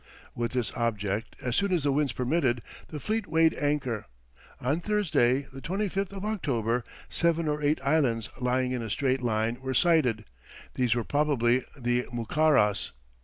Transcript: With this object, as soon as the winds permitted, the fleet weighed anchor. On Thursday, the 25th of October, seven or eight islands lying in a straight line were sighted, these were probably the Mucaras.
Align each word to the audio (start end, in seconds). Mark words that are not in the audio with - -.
With 0.33 0.53
this 0.53 0.73
object, 0.73 1.35
as 1.43 1.55
soon 1.55 1.71
as 1.71 1.83
the 1.83 1.91
winds 1.91 2.11
permitted, 2.11 2.63
the 2.87 2.99
fleet 2.99 3.27
weighed 3.27 3.53
anchor. 3.53 4.07
On 4.59 4.79
Thursday, 4.79 5.45
the 5.53 5.61
25th 5.61 6.11
of 6.11 6.25
October, 6.25 6.83
seven 7.07 7.47
or 7.47 7.61
eight 7.61 7.79
islands 7.83 8.27
lying 8.39 8.71
in 8.71 8.81
a 8.81 8.89
straight 8.89 9.21
line 9.21 9.59
were 9.61 9.75
sighted, 9.75 10.25
these 10.73 10.95
were 10.95 11.03
probably 11.03 11.63
the 11.77 12.07
Mucaras. 12.11 12.93